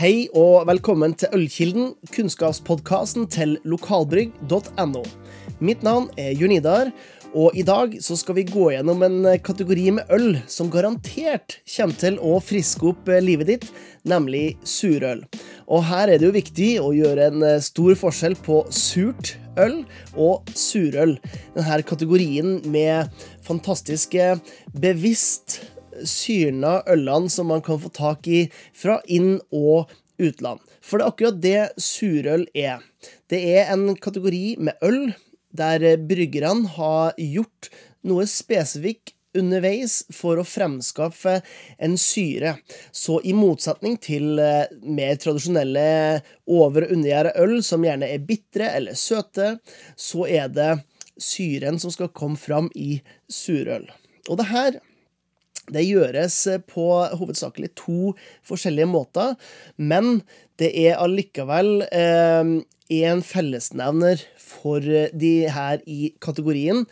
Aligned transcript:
Hei 0.00 0.30
og 0.32 0.62
velkommen 0.64 1.12
til 1.20 1.28
Ølkilden, 1.36 1.90
kunnskapspodkasten 2.08 3.26
til 3.28 3.58
lokalbrygg.no. 3.68 5.02
Mitt 5.60 5.82
navn 5.84 6.06
er 6.16 6.30
Junidar, 6.40 6.88
og 7.36 7.52
i 7.52 7.60
dag 7.68 7.98
så 8.00 8.16
skal 8.16 8.38
vi 8.38 8.46
gå 8.48 8.70
gjennom 8.72 9.04
en 9.04 9.18
kategori 9.44 9.90
med 9.98 10.14
øl 10.16 10.38
som 10.48 10.70
garantert 10.72 11.58
kommer 11.68 11.98
til 12.00 12.16
å 12.16 12.38
friske 12.40 12.88
opp 12.94 13.10
livet 13.20 13.50
ditt, 13.50 13.66
nemlig 14.08 14.54
surøl. 14.64 15.20
Og 15.68 15.84
her 15.90 16.14
er 16.14 16.16
det 16.16 16.30
jo 16.30 16.38
viktig 16.38 16.70
å 16.80 16.94
gjøre 16.96 17.26
en 17.34 17.44
stor 17.60 17.92
forskjell 18.00 18.38
på 18.40 18.62
surt 18.72 19.34
øl 19.60 19.82
og 20.16 20.48
surøl. 20.56 21.18
Denne 21.58 21.82
kategorien 21.84 22.56
med 22.72 23.12
fantastiske, 23.44 24.32
bevisst 24.72 25.60
syrna 26.08 26.80
ølene 26.90 27.30
som 27.32 27.50
man 27.52 27.62
kan 27.64 27.80
få 27.82 27.90
tak 27.94 28.28
i 28.28 28.44
fra 28.76 29.00
inn- 29.06 29.40
og 29.50 29.90
utland. 30.20 30.60
For 30.80 30.98
det 30.98 31.06
er 31.06 31.12
akkurat 31.12 31.40
det 31.40 31.60
surøl 31.80 32.46
er. 32.54 32.82
Det 33.30 33.40
er 33.56 33.72
en 33.72 33.94
kategori 33.96 34.56
med 34.60 34.76
øl 34.84 35.14
der 35.56 35.96
bryggerne 36.06 36.68
har 36.76 37.16
gjort 37.18 37.70
noe 38.06 38.26
spesifikt 38.30 39.14
underveis 39.36 40.00
for 40.14 40.40
å 40.40 40.46
fremskaffe 40.46 41.36
en 41.78 41.96
syre. 42.00 42.56
Så 42.90 43.20
i 43.22 43.34
motsetning 43.36 43.96
til 44.02 44.40
mer 44.82 45.18
tradisjonelle 45.22 46.22
over- 46.50 46.88
og 46.88 46.94
undergjæra 46.96 47.34
øl, 47.38 47.60
som 47.62 47.84
gjerne 47.86 48.10
er 48.10 48.26
bitre 48.26 48.72
eller 48.74 48.98
søte, 48.98 49.58
så 49.96 50.26
er 50.26 50.48
det 50.48 50.72
syren 51.20 51.78
som 51.78 51.92
skal 51.94 52.08
komme 52.08 52.38
fram 52.40 52.70
i 52.74 53.00
surøl. 53.30 53.86
Og 54.28 54.40
det 54.40 54.50
her 54.50 54.80
det 55.72 55.86
gjøres 55.86 56.36
på 56.70 56.86
hovedsakelig 57.20 57.72
to 57.78 58.12
forskjellige 58.46 58.90
måter, 58.90 59.36
men 59.76 60.20
det 60.60 60.72
er 60.86 61.00
allikevel 61.00 61.84
én 62.90 63.24
fellesnevner 63.24 64.22
for 64.40 64.84
de 64.84 65.34
her 65.48 65.82
i 65.86 66.12
kategorien, 66.22 66.84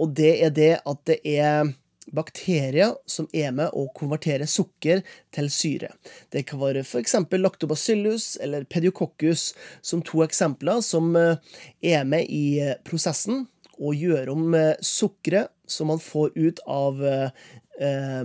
og 0.00 0.14
det 0.18 0.34
er 0.42 0.54
det 0.54 0.74
at 0.82 1.02
det 1.06 1.20
er 1.36 1.74
bakterier 2.14 2.94
som 3.08 3.28
er 3.32 3.52
med 3.56 3.72
å 3.72 3.86
konvertere 3.96 4.46
sukker 4.50 5.02
til 5.34 5.48
syre. 5.52 5.90
Det 6.32 6.44
kan 6.48 6.60
være 6.60 6.84
f.eks. 6.84 7.16
lactobacillus 7.32 8.34
eller 8.44 8.66
pediococcus 8.68 9.52
som 9.80 10.02
to 10.04 10.24
eksempler 10.26 10.82
som 10.84 11.14
er 11.16 12.04
med 12.04 12.28
i 12.28 12.74
prosessen 12.84 13.46
og 13.74 13.98
gjør 13.98 14.30
om 14.34 14.56
sukkeret 14.84 15.50
som 15.66 15.88
man 15.90 16.02
får 16.02 16.34
ut 16.36 16.60
av 16.70 17.00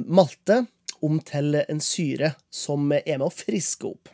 malte, 0.05 0.63
om 0.99 1.19
til 1.23 1.55
en 1.61 1.79
syre 1.83 2.33
som 2.51 2.89
er 2.91 3.17
med 3.17 3.27
å 3.29 3.33
friske 3.33 3.87
opp. 3.87 4.09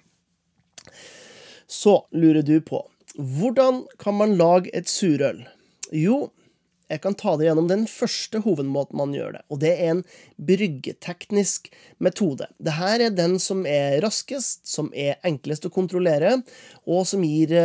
Så 1.67 1.97
lurer 2.14 2.45
du 2.45 2.59
på 2.61 2.83
hvordan 3.16 3.86
kan 4.02 4.17
man 4.19 4.36
lage 4.38 4.72
et 4.75 4.89
surøl? 4.91 5.39
Jo, 5.95 6.30
jeg 6.91 7.02
kan 7.02 7.16
ta 7.17 7.33
deg 7.38 7.47
gjennom 7.47 7.69
den 7.69 7.86
første 7.89 8.41
hovedmåten 8.45 9.00
man 9.00 9.13
gjør 9.16 9.38
det, 9.38 9.44
og 9.50 9.61
det 9.63 9.72
er 9.73 9.94
en 9.94 10.02
bryggeteknisk 10.50 11.72
metode. 12.03 12.50
Dette 12.61 12.89
er 12.91 13.16
den 13.16 13.39
som 13.41 13.63
er 13.69 13.97
raskest, 14.06 14.66
som 14.69 14.91
er 14.94 15.17
enklest 15.25 15.66
å 15.66 15.73
kontrollere, 15.73 16.38
og 16.86 17.08
som 17.09 17.23
gir 17.25 17.56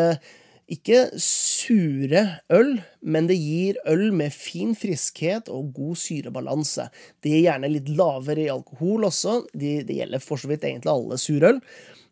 ikke 0.70 0.98
sure 1.18 2.22
øl, 2.54 2.76
men 3.02 3.26
det 3.26 3.38
gir 3.40 3.78
øl 3.90 4.10
med 4.14 4.34
fin 4.34 4.76
friskhet 4.78 5.50
og 5.50 5.72
god 5.74 5.98
syrebalanse. 5.98 6.86
Det 7.22 7.32
er 7.34 7.46
gjerne 7.48 7.72
litt 7.72 7.90
lavere 7.98 8.44
i 8.44 8.52
alkohol 8.52 9.08
også, 9.08 9.40
det, 9.50 9.80
det 9.88 9.98
gjelder 9.98 10.22
for 10.22 10.40
så 10.40 10.50
vidt 10.50 10.66
egentlig 10.68 10.92
alle 10.92 11.18
surøl. 11.20 11.58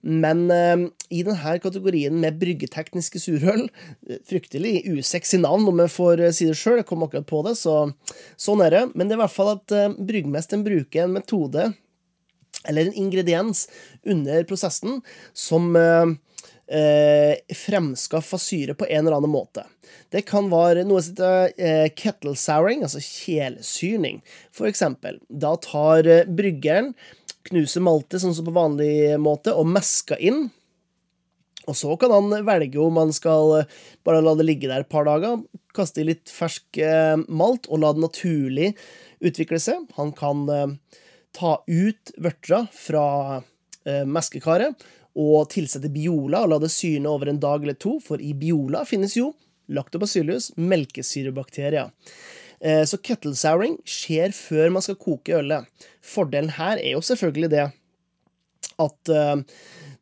Men 0.02 0.44
eh, 0.54 0.84
i 1.10 1.24
denne 1.26 1.56
kategorien 1.58 2.20
med 2.22 2.38
bryggetekniske 2.38 3.18
surøl 3.18 3.64
Fryktelig 4.28 4.84
usexy 4.92 5.40
navn, 5.42 5.66
om 5.66 5.82
jeg 5.82 5.90
får 5.90 6.22
si 6.36 6.46
det 6.46 6.54
sjøl, 6.58 6.78
jeg 6.80 6.86
kom 6.86 7.02
akkurat 7.06 7.26
på 7.26 7.42
det, 7.48 7.56
så 7.58 7.80
sånn 8.38 8.62
er 8.66 8.74
det. 8.74 8.84
Men 8.94 9.06
det 9.06 9.16
er 9.16 9.20
i 9.20 9.24
hvert 9.24 9.34
fall 9.38 9.54
at 9.56 9.74
eh, 9.74 9.98
bryggmesteren 9.98 10.66
bruker 10.66 11.06
en 11.06 11.18
metode, 11.18 11.72
eller 12.66 12.88
en 12.88 12.98
ingrediens, 13.06 13.66
under 14.06 14.46
prosessen 14.48 15.02
som 15.36 15.74
eh, 15.78 16.14
fremskaffa 16.68 18.36
syre 18.36 18.74
på 18.76 18.84
en 18.84 19.06
eller 19.06 19.16
annen 19.16 19.32
måte. 19.32 19.62
Det 20.12 20.24
kan 20.28 20.50
være 20.52 20.84
noe 20.88 21.02
som 21.04 21.14
heter 21.16 21.54
eh, 21.60 21.86
kettle 21.96 22.34
souring, 22.38 22.82
altså 22.84 23.00
kjelsyrning. 23.04 24.20
For 24.52 24.68
eksempel, 24.70 25.18
da 25.28 25.54
tar 25.64 26.08
bryggeren, 26.28 26.94
knuser 27.48 27.84
maltet 27.84 28.22
sånn 28.22 28.36
som 28.36 28.46
på 28.48 28.56
vanlig 28.56 29.16
måte, 29.20 29.54
og 29.56 29.68
mesker 29.68 30.20
inn. 30.20 30.46
Og 31.68 31.76
så 31.76 31.96
kan 32.00 32.12
han 32.14 32.32
velge 32.48 32.80
om 32.80 32.96
han 33.00 33.12
skal 33.12 33.66
bare 34.04 34.22
la 34.24 34.32
det 34.38 34.46
ligge 34.48 34.70
der 34.70 34.84
et 34.84 34.92
par 34.92 35.04
dager, 35.08 35.42
kaste 35.76 36.00
i 36.00 36.08
litt 36.08 36.32
fersk 36.32 36.80
malt 37.28 37.68
og 37.68 37.82
la 37.82 37.92
det 37.92 38.04
naturlig 38.06 38.70
utvikle 39.20 39.60
seg. 39.60 39.84
Han 40.00 40.14
kan 40.16 40.46
ta 41.36 41.52
ut 41.68 42.14
vørtera 42.16 42.64
fra 42.72 43.04
meskekaret 44.08 44.80
og 45.18 45.48
tilsette 45.52 45.90
Biola 45.92 46.44
og 46.44 46.52
la 46.52 46.58
det 46.62 46.70
syne 46.72 47.10
over 47.10 47.30
en 47.30 47.40
dag 47.42 47.64
eller 47.64 47.78
to, 47.80 47.96
for 48.04 48.22
i 48.22 48.34
Biola 48.38 48.84
finnes 48.88 49.16
jo 49.18 49.32
lactobacillus, 49.68 50.52
melkesyrebakterier. 50.56 51.90
Så 52.58 52.98
kettle 53.04 53.34
souring 53.38 53.76
skjer 53.86 54.32
før 54.34 54.72
man 54.74 54.82
skal 54.82 54.96
koke 54.98 55.36
ølet. 55.36 55.66
Fordelen 56.02 56.54
her 56.56 56.80
er 56.80 56.94
jo 56.96 57.02
selvfølgelig 57.04 57.50
det 57.52 57.66
at 58.82 59.10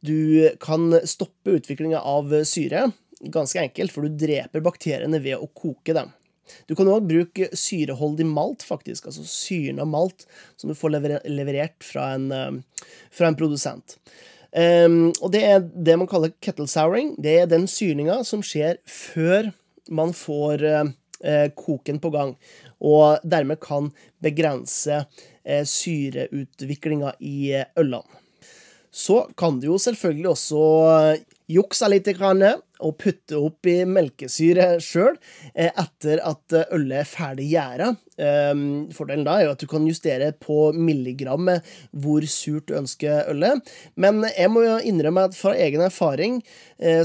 du 0.07 0.21
kan 0.63 0.95
stoppe 1.09 1.57
utviklinga 1.59 1.99
av 1.99 2.31
syre 2.49 2.87
ganske 3.21 3.61
enkelt, 3.61 3.93
for 3.93 4.07
du 4.07 4.17
dreper 4.27 4.65
bakteriene 4.65 5.21
ved 5.25 5.41
å 5.41 5.51
koke 5.57 5.97
dem. 5.97 6.13
Du 6.71 6.77
kan 6.79 6.89
òg 6.91 7.09
bruke 7.09 7.49
syreholdig 7.57 8.27
malt, 8.29 8.63
faktisk, 8.63 9.09
altså 9.09 9.25
syrna 9.27 9.87
malt, 9.89 10.29
som 10.57 10.71
du 10.71 10.77
får 10.79 10.95
leverert 11.27 11.83
fra 11.83 12.13
en, 12.15 12.63
fra 13.11 13.31
en 13.31 13.39
produsent. 13.39 13.99
Um, 14.57 15.11
og 15.21 15.35
det 15.35 15.43
er 15.45 15.59
det 15.61 15.99
man 16.01 16.09
kaller 16.09 16.33
kettle 16.41 16.69
souring. 16.71 17.13
Det 17.21 17.35
er 17.43 17.51
den 17.51 17.67
syrninga 17.69 18.23
som 18.25 18.45
skjer 18.45 18.79
før 18.89 19.51
man 19.93 20.15
får 20.17 20.65
uh, 20.65 21.49
koken 21.57 22.01
på 22.01 22.11
gang, 22.15 22.33
og 22.81 23.21
dermed 23.25 23.61
kan 23.61 23.91
begrense 24.25 25.03
uh, 25.05 25.65
syreutviklinga 25.69 27.13
i 27.21 27.53
ølene. 27.77 28.23
Så 28.91 29.23
kan 29.37 29.61
du 29.61 29.71
jo 29.73 29.81
selvfølgelig 29.81 30.31
også 30.33 30.61
jukse 31.47 31.87
litt 31.93 32.09
og 32.77 32.97
putte 33.01 33.39
opp 33.39 33.69
i 33.71 33.87
melkesyre 33.89 34.81
sjøl 34.83 35.15
etter 35.55 36.21
at 36.27 36.53
ølet 36.75 36.99
er 36.99 37.09
ferdig 37.09 37.47
gjæra. 37.53 37.93
Fordelen 38.97 39.25
da 39.25 39.37
er 39.39 39.47
jo 39.47 39.53
at 39.55 39.63
du 39.63 39.69
kan 39.71 39.87
justere 39.87 40.33
på 40.43 40.73
milligrammet 40.75 41.65
hvor 41.93 42.27
surt 42.29 42.67
du 42.69 42.75
ønsker 42.77 43.31
ølet. 43.31 43.63
Men 43.95 44.27
jeg 44.29 44.51
må 44.53 44.65
jo 44.67 44.77
innrømme 44.91 45.29
at 45.31 45.39
fra 45.39 45.55
egen 45.55 45.85
erfaring 45.87 46.41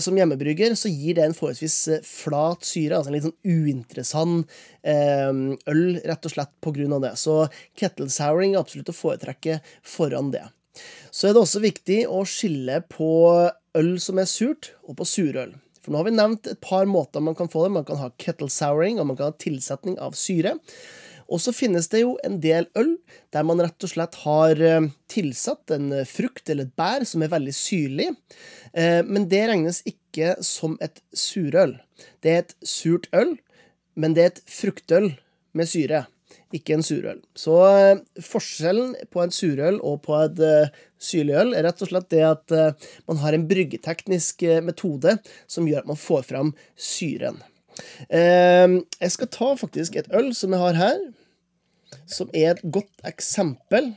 som 0.01 0.17
hjemmebrygger 0.17 0.73
så 0.79 0.89
gir 0.91 1.19
det 1.19 1.27
en 1.27 1.37
forholdsvis 1.37 1.77
flat 2.07 2.65
syre. 2.67 2.97
Altså 2.97 3.11
en 3.11 3.17
litt 3.19 3.27
sånn 3.29 3.37
uinteressant 3.45 4.57
øl, 4.81 5.85
rett 6.01 6.25
og 6.27 6.33
slett 6.33 6.55
på 6.65 6.73
grunn 6.79 6.97
av 6.97 7.05
det. 7.05 7.13
Så 7.21 7.45
kettle 7.79 8.09
souring 8.11 8.57
er 8.57 8.65
absolutt 8.65 8.91
å 8.91 8.97
foretrekke 8.97 9.61
foran 9.85 10.33
det. 10.33 10.47
Så 11.11 11.27
er 11.27 11.35
det 11.35 11.43
også 11.43 11.61
viktig 11.63 11.99
å 12.07 12.23
skille 12.27 12.79
på 12.91 13.11
øl 13.77 13.91
som 14.03 14.21
er 14.21 14.29
surt, 14.29 14.73
og 14.87 14.97
på 14.99 15.07
surøl. 15.07 15.53
For 15.81 15.91
nå 15.91 16.01
har 16.01 16.07
vi 16.07 16.15
nevnt 16.15 16.49
et 16.51 16.61
par 16.61 16.85
måter 16.89 17.23
man 17.23 17.35
kan 17.37 17.49
få 17.49 17.65
det. 17.65 17.75
Man 17.77 17.87
kan 17.87 17.99
ha 18.01 18.11
kettle 18.21 18.51
souring, 18.53 18.99
og 19.01 19.09
man 19.09 19.17
kan 19.19 19.31
ha 19.31 19.37
tilsetning 19.41 19.97
av 20.01 20.13
syre. 20.19 20.57
Og 21.31 21.39
så 21.39 21.53
finnes 21.55 21.87
det 21.87 22.01
jo 22.03 22.17
en 22.27 22.41
del 22.43 22.67
øl 22.75 22.97
der 23.31 23.45
man 23.47 23.61
rett 23.63 23.85
og 23.87 23.91
slett 23.93 24.17
har 24.25 24.59
tilsatt 25.11 25.71
en 25.71 25.93
frukt 26.07 26.51
eller 26.51 26.67
et 26.67 26.75
bær 26.75 27.05
som 27.07 27.23
er 27.23 27.31
veldig 27.31 27.53
syrlig. 27.55 28.09
Men 29.07 29.29
det 29.31 29.45
regnes 29.47 29.79
ikke 29.87 30.33
som 30.43 30.75
et 30.83 30.99
surøl. 31.15 31.77
Det 32.19 32.33
er 32.33 32.43
et 32.43 32.55
surt 32.67 33.07
øl, 33.15 33.37
men 33.95 34.17
det 34.17 34.25
er 34.25 34.33
et 34.33 34.43
fruktøl 34.51 35.13
med 35.55 35.71
syre 35.71 36.03
ikke 36.57 36.75
en 36.75 36.85
surøl. 36.85 37.21
Så 37.37 37.55
forskjellen 38.25 38.95
på 39.13 39.23
en 39.23 39.33
surøl 39.35 39.79
og 39.79 40.01
på 40.05 40.17
et 40.19 40.41
syrlig 41.01 41.37
øl 41.41 41.55
er 41.57 41.65
rett 41.67 41.81
og 41.83 41.91
slett 41.91 42.09
det 42.13 42.21
at 42.27 42.55
man 43.09 43.21
har 43.23 43.37
en 43.37 43.47
bryggeteknisk 43.49 44.45
metode 44.65 45.17
som 45.49 45.67
gjør 45.69 45.83
at 45.83 45.91
man 45.93 45.99
får 45.99 46.27
fram 46.29 46.53
syren. 46.75 47.39
Jeg 48.11 49.11
skal 49.15 49.31
ta 49.31 49.51
faktisk 49.57 49.97
et 49.97 50.11
øl 50.13 50.31
som 50.37 50.53
jeg 50.53 50.61
har 50.61 50.79
her, 50.79 51.01
som 52.05 52.29
er 52.35 52.53
et 52.53 52.63
godt 52.63 53.07
eksempel 53.07 53.93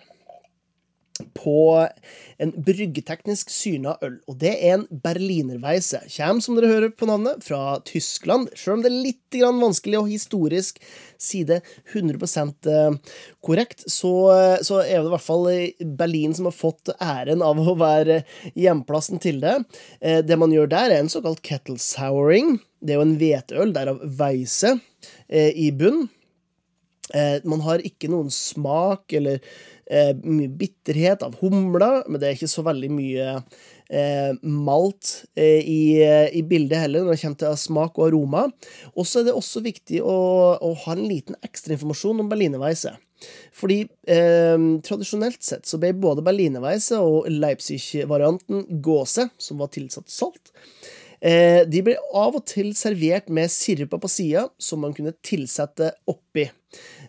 på 1.34 1.86
en 2.42 2.52
bryggeteknisk 2.66 3.50
syna 3.52 3.94
øl. 4.02 4.16
Og 4.26 4.38
det 4.40 4.50
er 4.56 4.78
en 4.78 4.86
berlinerweise. 5.04 6.00
Kjem, 6.10 6.40
som 6.42 6.56
dere 6.58 6.72
hører 6.72 6.90
på 6.90 7.06
navnet, 7.06 7.44
fra 7.46 7.78
Tyskland. 7.86 8.50
Selv 8.58 8.78
om 8.78 8.82
det 8.82 8.90
er 8.90 9.04
litt 9.04 9.20
vanskelig 9.34 10.00
og 10.00 10.10
historisk 10.10 10.80
side 11.18 11.60
100 11.92 12.18
eh, 12.70 12.96
korrekt, 13.44 13.84
så, 13.90 14.14
eh, 14.34 14.56
så, 14.66 14.80
er 14.82 14.98
det 14.98 15.08
i 15.08 15.12
hvert 15.14 15.26
fall 15.26 15.48
Berlin 15.98 16.34
som 16.34 16.50
har 16.50 16.56
fått 16.56 16.92
æren 16.98 17.42
av 17.46 17.62
å 17.62 17.76
være 17.78 18.22
hjemplassen 18.58 19.22
til 19.22 19.38
det. 19.44 19.60
Eh, 20.00 20.20
det 20.26 20.38
man 20.40 20.54
gjør 20.54 20.70
der, 20.74 20.90
er 20.90 21.04
en 21.04 21.12
såkalt 21.12 21.42
kettle 21.46 21.78
souring. 21.82 22.58
Det 22.82 22.94
er 22.94 23.00
jo 23.00 23.06
en 23.06 23.16
hveteøl, 23.22 23.74
derav 23.74 24.02
weise, 24.18 24.76
i 25.30 25.66
bunn. 25.72 26.06
Man 27.44 27.60
har 27.64 27.82
ikke 27.84 28.08
noen 28.12 28.30
smak 28.32 29.12
eller 29.16 29.40
eh, 29.86 30.12
mye 30.24 30.50
bitterhet 30.60 31.24
av 31.26 31.38
humla, 31.40 32.02
men 32.08 32.20
det 32.20 32.28
er 32.28 32.38
ikke 32.38 32.50
så 32.50 32.64
veldig 32.66 32.90
mye 32.94 33.30
eh, 33.34 34.32
malt 34.42 35.14
eh, 35.36 35.60
i, 35.60 35.80
i, 36.32 36.44
bildet 36.48 36.84
heller, 36.86 37.04
når 37.04 37.16
det 37.16 37.22
kommer 37.24 37.42
til 37.44 37.58
smak 37.64 37.98
og 37.98 38.08
aroma. 38.08 38.44
Og 38.94 39.08
så 39.08 39.22
er 39.22 39.30
det 39.30 39.38
også 39.38 39.64
viktig 39.64 40.02
å, 40.04 40.18
å 40.58 40.74
ha 40.84 40.96
en 40.96 41.06
liten 41.08 41.38
ekstrainformasjon 41.44 42.24
om 42.24 42.30
berlinerweisse. 42.32 42.94
Fordi 43.54 43.84
eh, 44.10 44.64
tradisjonelt 44.84 45.42
sett 45.44 45.68
så 45.68 45.78
ble 45.80 45.94
både 45.96 46.24
berlinerweisse 46.26 46.98
og 47.00 47.28
Leipzig-varianten 47.32 48.66
gåse, 48.84 49.28
som 49.38 49.62
var 49.62 49.72
tilsatt 49.74 50.10
salt, 50.12 50.52
eh, 51.20 51.62
de 51.68 51.84
ble 51.86 51.96
av 52.12 52.36
og 52.36 52.44
til 52.50 52.74
servert 52.78 53.30
med 53.32 53.52
sirup 53.52 53.96
på 54.02 54.10
sida, 54.10 54.48
som 54.58 54.84
man 54.84 54.96
kunne 54.96 55.16
tilsette 55.24 55.94
oppi. 56.10 56.48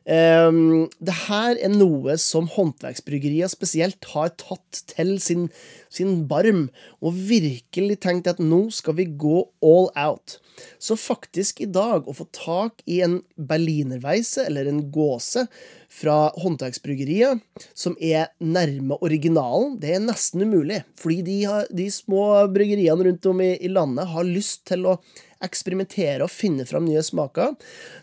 Um, 0.05 0.85
det 1.01 1.15
her 1.25 1.57
er 1.57 1.71
noe 1.73 2.13
som 2.21 2.45
håndverksbryggerier 2.53 3.49
spesielt 3.49 4.05
har 4.11 4.35
tatt 4.37 4.83
til 4.91 5.15
sin, 5.23 5.47
sin 5.89 6.27
barm, 6.29 6.67
og 7.01 7.17
virkelig 7.31 7.97
tenkt 8.05 8.29
at 8.29 8.41
nå 8.41 8.67
skal 8.75 8.99
vi 8.99 9.07
gå 9.09 9.41
all 9.65 9.89
out. 9.97 10.37
Så 10.77 10.95
faktisk 10.99 11.63
i 11.65 11.69
dag, 11.73 12.05
å 12.05 12.13
få 12.15 12.27
tak 12.37 12.83
i 12.85 13.01
en 13.03 13.17
berlinerveise, 13.35 14.45
eller 14.45 14.69
en 14.69 14.83
gåse 14.93 15.47
fra 15.91 16.29
håndverksbryggeriet 16.37 17.41
som 17.73 17.97
er 17.97 18.29
nærme 18.39 18.99
originalen, 19.01 19.79
det 19.81 19.95
er 19.95 20.05
nesten 20.05 20.45
umulig. 20.45 20.83
Fordi 21.01 21.21
de, 21.25 21.39
har, 21.49 21.69
de 21.73 21.89
små 21.91 22.27
bryggeriene 22.53 23.09
rundt 23.09 23.31
om 23.31 23.41
i, 23.41 23.55
i 23.57 23.71
landet 23.73 24.13
har 24.13 24.27
lyst 24.27 24.67
til 24.69 24.85
å 24.91 24.99
eksperimentere 25.43 26.23
og 26.25 26.31
finne 26.31 26.65
fram 26.67 26.85
nye 26.87 27.03
smaker. 27.03 27.55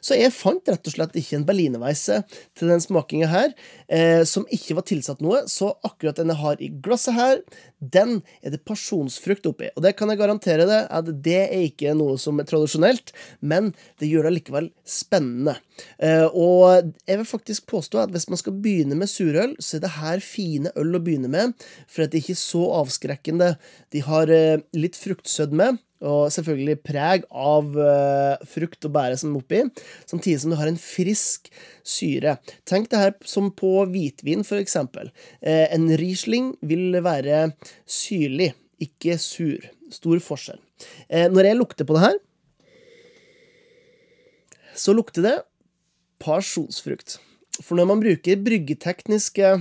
Så 0.05 0.19
jeg 0.19 0.35
fant 0.35 0.69
rett 0.69 0.89
og 0.89 0.97
slett 0.97 1.17
ikke 1.19 1.39
en 1.39 1.47
berlinerweisse 1.49 2.21
til 2.59 2.73
den 2.73 2.83
smakinga 2.83 3.29
her 3.31 3.53
eh, 3.89 4.23
som 4.29 4.47
ikke 4.53 4.77
var 4.79 4.87
tilsatt 4.89 5.23
noe. 5.25 5.45
Så 5.51 5.73
akkurat 5.87 6.19
den 6.21 6.33
jeg 6.33 6.43
har 6.43 6.63
i 6.63 6.71
glasset 6.85 7.17
her, 7.17 7.43
den 7.83 8.21
er 8.43 8.55
det 8.55 8.63
pasjonsfrukt 8.69 9.47
oppi. 9.51 9.71
Og 9.75 9.83
det 9.85 9.95
kan 9.99 10.13
jeg 10.13 10.21
garantere 10.21 10.67
deg 10.69 10.87
at 10.93 11.11
det 11.25 11.41
er 11.49 11.67
ikke 11.67 11.97
noe 11.99 12.19
som 12.21 12.39
er 12.41 12.49
tradisjonelt, 12.49 13.15
men 13.41 13.73
det 14.01 14.11
gjør 14.11 14.29
det 14.29 14.37
likevel 14.37 14.71
spennende. 14.87 15.57
Eh, 15.99 16.27
og 16.29 16.93
jeg 17.09 17.21
vil 17.21 17.29
faktisk 17.29 17.67
påstå 17.71 18.05
at 18.05 18.15
hvis 18.15 18.29
man 18.31 18.41
skal 18.41 18.59
begynne 18.63 18.99
med 18.99 19.11
surøl, 19.11 19.57
så 19.59 19.79
er 19.79 19.87
det 19.87 19.95
her 19.99 20.23
fine 20.25 20.73
øl 20.79 20.99
å 20.99 21.03
begynne 21.03 21.31
med, 21.33 21.57
for 21.91 22.07
det 22.07 22.23
ikke 22.23 22.37
er 22.37 22.43
så 22.43 22.67
avskrekkende. 22.83 23.55
De 23.95 24.05
har 24.07 24.31
eh, 24.33 24.63
litt 24.77 24.99
fruktsødme. 24.99 25.75
Og 26.03 26.33
selvfølgelig 26.35 26.81
preg 26.83 27.27
av 27.31 27.69
uh, 27.77 28.41
frukt 28.51 28.89
og 28.89 28.95
bære 28.97 29.19
som 29.21 29.37
er 29.37 29.43
oppi, 29.43 29.61
samtidig 30.11 30.41
som 30.43 30.53
du 30.53 30.59
har 30.59 30.71
en 30.71 30.81
frisk 30.81 31.47
syre. 31.87 32.37
Tenk 32.69 32.91
det 32.91 33.03
her 33.03 33.15
som 33.29 33.53
på 33.55 33.85
hvitvin, 33.93 34.43
for 34.47 34.59
eksempel. 34.63 35.13
Uh, 35.45 35.69
en 35.71 35.87
Riesling 36.01 36.53
vil 36.67 36.99
være 37.05 37.53
syrlig, 37.87 38.53
ikke 38.83 39.19
sur. 39.23 39.63
Stor 39.93 40.23
forskjell. 40.25 40.61
Uh, 41.07 41.29
når 41.31 41.53
jeg 41.53 41.61
lukter 41.61 41.87
på 41.87 41.99
det 41.99 42.07
her, 42.09 42.21
så 44.75 44.95
lukter 44.97 45.23
det 45.23 45.37
pasjonsfrukt. 46.23 47.19
For 47.61 47.77
når 47.77 47.91
man 47.91 48.03
bruker 48.03 48.41
bryggetekniske 48.43 49.55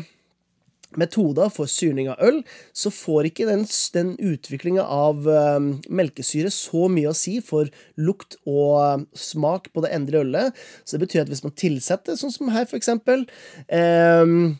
metoder 0.99 1.51
for 1.53 1.69
syrning 1.71 2.09
av 2.11 2.21
øl, 2.23 2.41
så 2.73 2.91
får 2.93 3.29
ikke 3.29 3.47
den, 3.49 3.65
den 3.95 4.13
utviklinga 4.17 4.83
av 4.83 5.27
uh, 5.27 5.59
melkesyre 5.89 6.51
så 6.53 6.87
mye 6.91 7.11
å 7.11 7.17
si 7.17 7.37
for 7.45 7.71
lukt 7.99 8.39
og 8.45 8.73
uh, 8.79 9.05
smak 9.17 9.71
på 9.71 9.85
det 9.85 9.93
endre 9.95 10.23
ølet. 10.25 10.59
Så 10.83 10.97
det 10.97 11.07
betyr 11.07 11.25
at 11.25 11.31
hvis 11.31 11.45
man 11.45 11.55
tilsetter, 11.57 12.19
sånn 12.19 12.33
som 12.33 12.51
her, 12.53 12.67
for 12.69 12.79
eksempel 12.79 13.25
uh, 13.71 14.51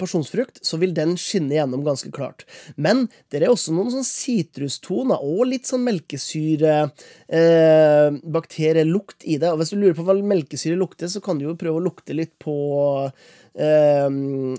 Porsjonsfrukt, 0.00 0.60
så 0.66 0.76
vil 0.80 0.92
den 0.96 1.16
skinne 1.20 1.56
gjennom 1.56 1.84
ganske 1.86 2.10
klart. 2.14 2.44
Men 2.76 3.06
det 3.32 3.40
er 3.40 3.48
også 3.52 3.74
noen 3.74 3.92
sånn 3.94 4.06
sitrustoner 4.06 5.22
og 5.24 5.46
litt 5.48 5.68
sånn 5.70 5.86
melkesyre 5.86 6.74
eh, 6.84 8.08
bakterielukt 8.36 9.24
i 9.24 9.38
det. 9.40 9.52
Og 9.52 9.62
hvis 9.62 9.72
du 9.72 9.80
lurer 9.80 9.96
på 9.96 10.06
hva 10.06 10.18
melkesyre 10.20 10.78
lukter, 10.78 11.10
så 11.10 11.22
kan 11.24 11.40
du 11.40 11.46
jo 11.48 11.56
prøve 11.58 11.80
å 11.80 11.86
lukte 11.88 12.16
litt 12.16 12.36
på 12.42 12.56
eh, 13.54 14.08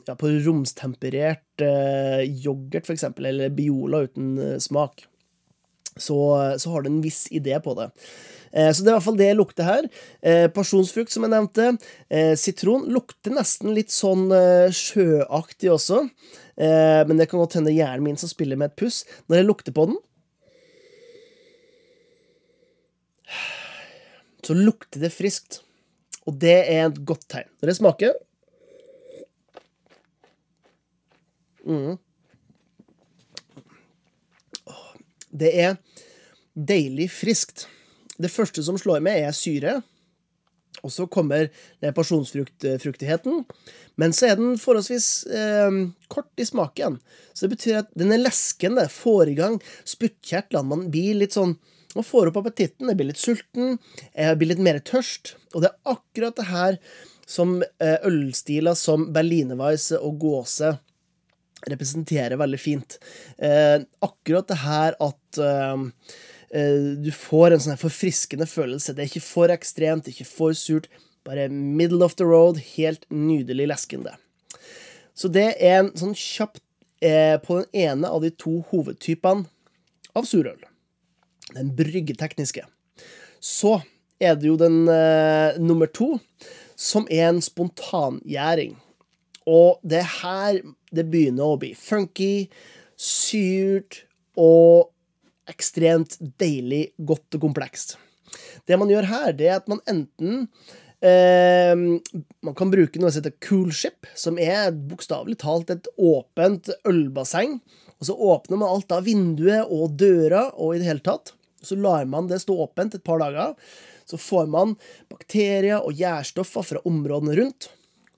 ja, 0.07 0.17
på 0.17 0.33
romstemperert 0.45 1.65
eh, 1.65 2.25
yoghurt, 2.25 2.89
eksempel, 2.89 3.29
eller 3.31 3.53
Biola 3.55 4.05
uten 4.07 4.35
eh, 4.37 4.57
smak, 4.63 5.05
så, 5.97 6.17
så, 6.57 6.71
har 6.71 6.83
du 6.83 6.91
en 6.91 7.01
viss 7.03 7.25
idé 7.35 7.57
på 7.63 7.75
det. 7.77 7.91
Eh, 8.53 8.69
så 8.71 8.83
det 8.83 8.89
er 8.89 8.93
i 8.93 8.97
hvert 8.97 9.07
fall 9.07 9.19
det 9.19 9.29
jeg 9.29 9.39
lukter 9.39 9.67
her. 9.67 9.89
Pasjonsfrukt, 10.55 11.13
som 11.13 11.25
jeg 11.25 11.33
nevnte. 11.33 11.71
Sitron 12.39 12.87
lukter 12.91 13.33
nesten 13.35 13.73
litt 13.75 13.93
sånn 13.93 14.27
sjøaktig 14.75 15.71
også. 15.73 16.03
Men 16.61 17.17
det 17.17 17.29
kan 17.31 17.41
godt 17.41 17.55
hende 17.57 17.73
hjernen 17.73 18.05
min 18.05 18.19
som 18.19 18.29
spiller 18.29 18.59
med 18.59 18.71
et 18.71 18.79
puss. 18.83 19.01
Når 19.31 19.39
jeg 19.39 19.47
lukter 19.47 19.75
på 19.75 19.87
den, 19.89 19.97
så 24.45 24.57
lukter 24.57 25.01
det 25.01 25.13
friskt. 25.15 25.61
Og 26.27 26.35
det 26.41 26.57
er 26.69 26.85
et 26.89 27.01
godt 27.07 27.25
tegn. 27.31 27.49
Når 27.61 27.71
det 27.71 27.77
smaker 27.79 28.19
Mm. 31.61 31.97
Det 35.31 35.51
er 35.61 35.75
deilig 36.55 37.11
friskt. 37.13 37.67
Det 38.21 38.31
første 38.31 38.63
som 38.65 38.77
slår 38.79 39.03
meg, 39.03 39.25
er 39.25 39.35
syre. 39.35 39.79
Og 40.81 40.93
så 40.93 41.05
kommer 41.11 41.49
pasjonsfruktigheten. 41.95 43.43
Men 43.99 44.15
så 44.15 44.31
er 44.31 44.39
den 44.39 44.55
forholdsvis 44.61 45.09
eh, 45.27 45.81
kort 46.11 46.31
i 46.41 46.47
smaken. 46.47 46.97
Så 47.33 47.45
det 47.45 47.57
betyr 47.57 47.81
at 47.81 47.91
den 47.97 48.13
er 48.15 48.23
leskende, 48.23 48.87
får 48.89 49.33
i 49.33 49.37
gang 49.37 49.59
spyttkjertlene. 49.83 50.69
Man 50.71 50.89
blir 50.93 51.19
litt 51.21 51.37
sånn 51.37 51.57
Man 51.91 52.05
får 52.07 52.29
opp 52.29 52.37
appetitten, 52.39 52.87
jeg 52.87 52.95
blir 52.95 53.09
litt 53.09 53.19
sulten, 53.19 53.73
jeg 54.15 54.37
blir 54.39 54.53
litt 54.53 54.61
mer 54.63 54.77
tørst. 54.79 55.33
Og 55.51 55.65
det 55.65 55.73
er 55.73 55.91
akkurat 55.91 56.37
det 56.37 56.45
her 56.47 56.77
som 57.27 57.57
eh, 57.59 57.97
ølstiler 58.07 58.77
som 58.79 59.09
berlinerweisse 59.11 59.99
og 59.99 60.15
gåse 60.21 60.69
representerer 61.67 62.39
veldig 62.39 62.59
fint. 62.59 62.95
Eh, 63.37 63.83
akkurat 64.07 64.47
det 64.47 64.61
her 64.63 64.95
at 65.03 65.41
eh, 65.43 65.83
du 66.51 67.11
får 67.15 67.53
en 67.55 67.61
sånn 67.63 67.79
forfriskende 67.79 68.47
følelse. 68.49 68.91
Det 68.91 69.05
er 69.05 69.11
ikke 69.11 69.23
for 69.23 69.53
ekstremt, 69.53 70.09
ikke 70.11 70.27
for 70.27 70.57
surt. 70.57 70.89
Bare 71.23 71.47
middle 71.49 72.03
of 72.03 72.17
the 72.19 72.25
road, 72.27 72.59
helt 72.73 73.05
nydelig 73.13 73.69
leskende. 73.71 74.17
Så 75.13 75.29
det 75.31 75.51
er 75.61 75.81
en 75.81 75.91
sånn 75.97 76.15
kjapt 76.17 76.63
eh, 77.03 77.37
på 77.43 77.61
den 77.61 77.67
ene 77.85 78.09
av 78.09 78.23
de 78.25 78.31
to 78.33 78.61
hovedtypene 78.71 79.45
av 80.17 80.27
surøl. 80.27 80.59
Den 81.53 81.73
bryggetekniske. 81.77 82.63
Så 83.41 83.79
er 84.21 84.37
det 84.37 84.49
jo 84.49 84.57
den 84.59 84.85
eh, 84.91 85.59
nummer 85.61 85.89
to, 85.91 86.15
som 86.79 87.07
er 87.09 87.29
en 87.29 87.41
spontangjæring. 87.43 88.75
Og 89.49 89.81
det 89.83 90.01
er 90.01 90.15
her 90.21 90.61
det 90.93 91.07
begynner 91.09 91.53
å 91.53 91.59
bli 91.61 91.73
funky, 91.77 92.49
syrt 92.97 94.03
og 94.37 94.91
ekstremt 95.49 96.17
deilig, 96.41 96.91
godt 96.97 97.37
og 97.37 97.47
komplekst. 97.47 97.97
Det 98.67 98.77
man 98.79 98.91
gjør 98.91 99.09
her, 99.09 99.33
det 99.35 99.49
er 99.49 99.59
at 99.59 99.67
man 99.71 99.81
enten 99.89 100.45
eh, 101.03 101.73
Man 101.75 102.55
kan 102.57 102.71
bruke 102.71 103.01
noe 103.01 103.11
som 103.11 103.21
heter 103.21 103.35
coolship, 103.43 104.07
som 104.15 104.39
er 104.39 104.71
bokstavelig 104.71 105.39
talt 105.41 105.73
et 105.73 105.89
åpent 105.97 106.71
ølbasseng. 106.87 107.59
Og 107.99 108.09
så 108.09 108.15
åpner 108.15 108.61
man 108.61 108.71
alt 108.71 108.93
av 108.95 109.05
vinduet 109.05 109.69
og 109.69 109.97
døra 109.99 110.47
og 110.55 110.75
i 110.75 110.81
det 110.81 110.89
hele 110.89 111.05
tatt. 111.05 111.35
Så 111.61 111.77
lar 111.77 112.07
man 112.09 112.29
det 112.29 112.41
stå 112.41 112.55
åpent 112.63 112.95
et 112.97 113.05
par 113.05 113.21
dager. 113.21 113.53
Så 114.09 114.17
får 114.17 114.47
man 114.49 114.73
bakterier 115.11 115.83
og 115.85 115.99
gjærstoffer 115.99 116.65
fra 116.65 116.81
områdene 116.89 117.37
rundt. 117.37 117.69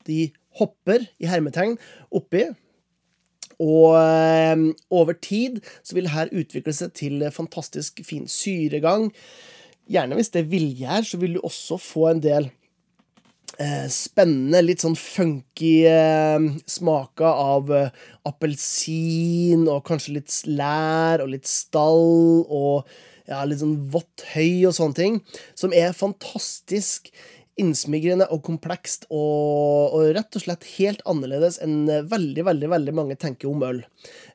De 0.08 0.32
hopper 0.60 1.04
i 1.20 1.28
hermetegn 1.28 1.76
oppi. 2.16 2.48
Og 3.62 3.96
øh, 4.00 4.74
over 4.90 5.14
tid 5.22 5.62
så 5.84 5.98
vil 5.98 6.12
her 6.14 6.32
utvikle 6.34 6.74
seg 6.74 6.94
til 6.98 7.24
fantastisk 7.34 8.02
fin 8.08 8.28
syregang. 8.28 9.12
Gjerne 9.92 10.16
hvis 10.16 10.32
det 10.34 10.44
er 10.44 10.52
villgjær, 10.52 11.08
så 11.08 11.20
vil 11.20 11.38
du 11.38 11.42
også 11.44 11.78
få 11.82 12.08
en 12.14 12.22
del 12.24 12.50
eh, 13.60 13.88
spennende, 13.92 14.64
litt 14.64 14.84
sånn 14.84 14.98
funky 15.00 15.84
eh, 15.90 16.48
smaker 16.70 17.28
av 17.30 17.74
eh, 17.76 18.04
appelsin 18.30 19.68
og 19.68 19.84
kanskje 19.90 20.18
litt 20.20 20.38
lær 20.50 21.24
og 21.26 21.34
litt 21.34 21.50
stall 21.50 22.46
og 22.48 22.88
ja, 23.28 23.44
litt 23.48 23.62
sånn 23.62 23.78
vått 23.92 24.26
høy 24.34 24.66
og 24.68 24.76
sånne 24.76 24.98
ting, 24.98 25.22
som 25.56 25.76
er 25.76 25.96
fantastisk 25.96 27.12
innsmigrende 27.60 28.28
og 28.34 28.42
komplekst 28.46 29.06
og, 29.10 29.94
og, 29.94 30.08
rett 30.16 30.38
og 30.38 30.46
slett 30.46 30.68
helt 30.78 31.04
annerledes 31.10 31.60
enn 31.64 31.86
veldig, 32.10 32.48
veldig, 32.50 32.70
veldig 32.74 32.96
mange 32.98 33.18
tenker 33.20 33.52
om 33.52 33.66
øl. 33.68 33.84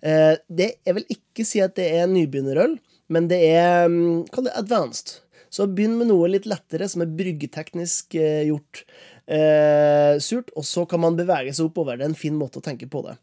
Eh, 0.02 0.34
det, 0.48 0.72
jeg 0.86 0.98
vil 0.98 1.16
ikke 1.16 1.46
si 1.48 1.62
at 1.64 1.76
det 1.78 1.88
er 1.98 2.10
nybegynnerøl, 2.10 2.78
men 3.12 3.30
det 3.30 3.40
er 3.50 3.88
mm, 3.90 4.28
Kall 4.32 4.48
det 4.48 4.56
advanced. 4.58 5.18
Så 5.50 5.64
begynn 5.72 5.96
med 5.98 6.10
noe 6.10 6.28
litt 6.28 6.46
lettere, 6.48 6.88
som 6.92 7.02
er 7.02 7.14
bryggeteknisk 7.18 8.18
eh, 8.20 8.44
gjort. 8.50 8.84
Eh, 9.28 10.14
surt, 10.24 10.52
og 10.56 10.64
så 10.64 10.86
kan 10.88 11.02
man 11.02 11.16
bevege 11.18 11.52
seg 11.56 11.68
oppover. 11.68 11.98
Det 11.98 12.06
er 12.06 12.12
en 12.12 12.18
fin 12.18 12.36
måte 12.36 12.60
å 12.60 12.64
tenke 12.64 12.88
på 12.88 13.02
det. 13.04 13.16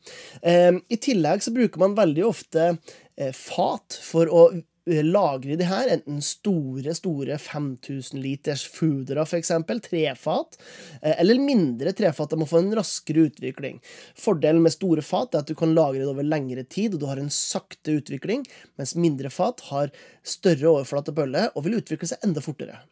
Eh, 0.45 0.71
I 0.73 1.01
tillegg 1.01 1.45
så 1.45 1.53
bruker 1.53 1.81
man 1.81 1.97
veldig 1.97 2.25
ofte 2.27 2.71
eh, 2.73 3.33
fat 3.33 3.97
for 4.05 4.29
å 4.29 4.47
Eh, 4.85 5.01
lagre 5.01 5.55
de 5.57 5.65
her, 5.65 5.89
enten 5.89 6.19
store, 6.21 6.93
store 6.93 7.39
5000 7.41 8.19
liters 8.21 8.67
foodere, 8.69 9.23
f.eks., 9.25 9.49
trefat, 9.87 10.59
eh, 11.01 11.15
eller 11.23 11.41
mindre 11.41 11.93
trefat. 11.97 12.29
De 12.29 12.37
må 12.37 12.45
få 12.45 12.61
en 12.61 12.75
raskere 12.77 13.23
utvikling. 13.31 13.79
Fordelen 14.13 14.61
med 14.61 14.75
store 14.75 15.01
fat 15.01 15.33
er 15.33 15.41
at 15.41 15.49
du 15.49 15.55
kan 15.57 15.73
lagre 15.73 16.03
det 16.03 16.11
over 16.11 16.27
lengre 16.27 16.67
tid, 16.69 16.93
og 16.93 17.01
du 17.01 17.07
har 17.09 17.21
en 17.21 17.33
sakte 17.33 17.97
utvikling, 17.97 18.45
mens 18.77 18.93
mindre 18.93 19.33
fat 19.33 19.65
har 19.71 19.89
større 20.21 20.75
overflate 20.75 21.15
på 21.15 21.25
ølet 21.25 21.55
og 21.55 21.65
vil 21.65 21.79
utvikle 21.79 22.11
seg 22.11 22.21
enda 22.27 22.45
fortere. 22.45 22.83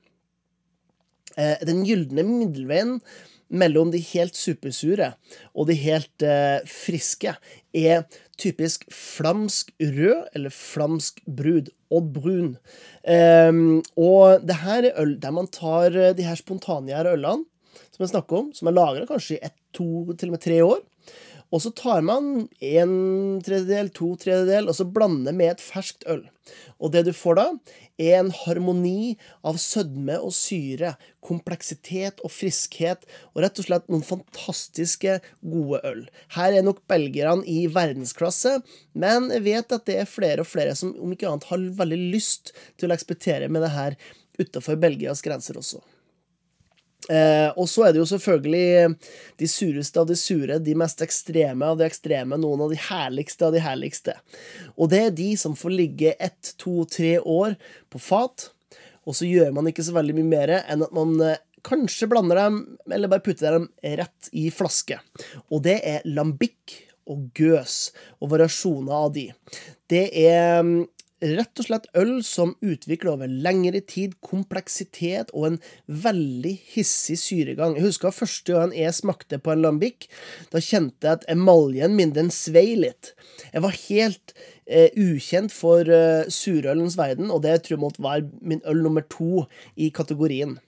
Eh, 1.38 1.62
den 1.65 1.85
gylne 1.85 2.25
middelveien 2.25 2.97
mellom 3.50 3.91
de 3.93 4.00
helt 4.13 4.38
supersure 4.38 5.13
og 5.53 5.67
de 5.69 5.75
helt 5.77 6.25
friske 6.69 7.35
er 7.73 8.05
typisk 8.39 8.85
flamsk 8.93 9.71
rød 9.81 10.29
eller 10.35 10.53
flamsk 10.53 11.21
brud. 11.25 11.71
Odd 11.93 12.09
brun. 12.15 12.53
Um, 13.05 13.81
og 14.00 14.45
det 14.47 14.55
her 14.63 14.88
er 14.88 15.01
øl 15.03 15.17
der 15.21 15.35
man 15.35 15.50
tar 15.51 15.93
eh, 15.93 16.15
de 16.17 16.25
her 16.25 16.39
spontangjære 16.39 17.13
ølene 17.13 17.45
som 17.93 18.01
jeg 18.01 18.13
snakker 18.13 18.39
om, 18.39 18.47
som 18.57 18.69
er 18.69 18.73
lagra 18.73 19.05
kanskje 19.05 19.35
i 19.35 19.43
ett, 19.45 19.55
to, 19.73 19.85
til 20.17 20.31
og 20.31 20.35
med 20.35 20.41
tre 20.41 20.57
år. 20.65 20.79
Og 21.53 21.62
så 21.62 21.69
tar 21.77 22.01
man 22.01 22.48
en 22.65 22.93
tredjedel, 23.45 23.91
to 23.93 24.15
tredjedel, 24.17 24.69
og 24.69 24.77
så 24.77 24.88
blander 24.89 25.36
med 25.38 25.51
et 25.51 25.62
ferskt 25.62 26.07
øl. 26.10 26.24
Og 26.81 26.91
det 26.95 27.03
du 27.05 27.12
får 27.15 27.38
da, 27.38 27.45
er 28.01 28.17
en 28.17 28.31
harmoni 28.33 29.13
av 29.45 29.60
sødme 29.62 30.17
og 30.17 30.33
syre, 30.33 30.95
kompleksitet 31.24 32.24
og 32.25 32.33
friskhet, 32.33 33.05
og 33.31 33.45
rett 33.45 33.62
og 33.62 33.67
slett 33.69 33.88
noen 33.93 34.05
fantastiske, 34.07 35.19
gode 35.45 35.83
øl. 35.88 36.03
Her 36.33 36.57
er 36.57 36.65
nok 36.65 36.81
belgierne 36.89 37.45
i 37.45 37.67
verdensklasse, 37.72 38.57
men 38.98 39.29
jeg 39.38 39.45
vet 39.45 39.77
at 39.77 39.88
det 39.89 40.01
er 40.01 40.10
flere 40.10 40.41
og 40.41 40.50
flere 40.50 40.74
som 40.79 40.98
om 40.98 41.13
ikke 41.13 41.29
annet 41.29 41.50
har 41.53 41.69
veldig 41.86 42.03
lyst 42.17 42.55
til 42.81 42.89
å 42.89 42.98
ekspertere 42.98 43.51
med 43.51 43.62
det 43.67 43.75
her 43.77 44.00
utafor 44.41 44.81
Belgias 44.81 45.22
grenser 45.22 45.62
også. 45.62 45.86
Eh, 47.12 47.50
og 47.60 47.67
så 47.67 47.88
er 47.88 47.93
det 47.93 48.00
jo 48.00 48.07
selvfølgelig 48.07 48.95
de 49.41 49.50
sureste 49.50 50.00
av 50.00 50.07
de 50.07 50.15
sure, 50.19 50.60
de 50.63 50.75
mest 50.79 51.03
ekstreme 51.03 51.67
av 51.67 51.79
de 51.79 51.88
ekstreme, 51.88 52.39
noen 52.39 52.63
av 52.65 52.72
de 52.72 52.79
herligste 52.79 53.48
av 53.48 53.55
de 53.55 53.63
herligste. 53.63 54.15
Og 54.77 54.91
det 54.93 55.01
er 55.07 55.17
de 55.17 55.31
som 55.39 55.57
får 55.57 55.75
ligge 55.75 56.15
ett, 56.15 56.53
to, 56.62 56.83
tre 56.89 57.17
år 57.19 57.57
på 57.91 58.01
fat, 58.01 58.50
og 59.03 59.17
så 59.17 59.27
gjør 59.27 59.51
man 59.55 59.67
ikke 59.67 59.83
så 59.83 59.95
veldig 59.98 60.15
mye 60.22 60.31
mer 60.31 60.55
enn 60.62 60.86
at 60.86 60.95
man 60.95 61.17
eh, 61.24 61.41
kanskje 61.63 62.10
blander 62.12 62.39
dem, 62.39 62.63
eller 62.91 63.12
bare 63.12 63.24
putter 63.24 63.57
dem 63.57 63.69
rett 64.00 64.31
i 64.31 64.50
flaske. 64.51 65.00
Og 65.51 65.63
det 65.67 65.79
er 65.88 66.07
lambic 66.07 66.79
og 67.12 67.36
gøs 67.36 67.91
og 68.24 68.31
variasjoner 68.31 68.95
av 68.95 69.13
de. 69.15 69.27
Det 69.91 70.05
er 70.24 70.62
mm, 70.63 70.86
rett 71.24 71.62
og 71.62 71.68
slett 71.68 71.88
øl 72.00 72.18
som 72.25 72.53
utvikler 72.65 73.13
over 73.13 73.32
lengre 73.32 73.82
tid 73.88 74.15
kompleksitet 74.25 75.32
og 75.34 75.48
en 75.48 75.60
veldig 75.88 76.53
hissig 76.74 77.18
syregang. 77.22 77.77
Jeg 77.77 77.88
husker 77.88 78.15
første 78.15 78.58
gang 78.58 78.75
jeg 78.75 78.96
smakte 78.98 79.39
på 79.39 79.53
en 79.53 79.63
lambic. 79.63 80.10
Da 80.51 80.62
kjente 80.63 81.08
jeg 81.08 81.22
at 81.22 81.30
emaljen 81.32 81.96
min 81.98 82.13
den 82.15 82.32
svei 82.34 82.74
litt. 82.80 83.13
Jeg 83.53 83.63
var 83.65 83.80
helt 83.86 84.36
eh, 84.68 84.89
ukjent 84.98 85.56
for 85.56 85.88
eh, 85.88 86.27
surølens 86.27 86.98
verden, 87.00 87.32
og 87.32 87.44
det 87.48 87.62
tror 87.63 87.77
jeg 87.77 87.86
måtte 87.86 88.03
være 88.03 88.30
min 88.42 88.63
øl 88.70 88.84
nummer 88.86 89.06
to 89.10 89.48
i 89.75 89.89
kategorien. 89.94 90.60